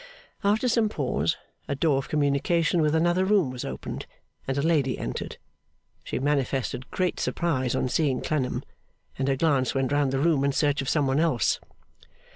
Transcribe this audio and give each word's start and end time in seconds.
After 0.43 0.67
some 0.67 0.89
pause, 0.89 1.37
a 1.67 1.75
door 1.75 1.99
of 1.99 2.09
communication 2.09 2.81
with 2.81 2.95
another 2.95 3.23
room 3.23 3.51
was 3.51 3.63
opened, 3.63 4.07
and 4.47 4.57
a 4.57 4.63
lady 4.63 4.97
entered. 4.97 5.37
She 6.03 6.17
manifested 6.17 6.89
great 6.89 7.19
surprise 7.19 7.75
on 7.75 7.87
seeing 7.87 8.19
Clennam, 8.21 8.63
and 9.19 9.27
her 9.27 9.35
glance 9.35 9.75
went 9.75 9.91
round 9.91 10.11
the 10.11 10.17
room 10.17 10.43
in 10.43 10.53
search 10.53 10.81
of 10.81 10.89
some 10.89 11.05
one 11.05 11.19
else. 11.19 11.59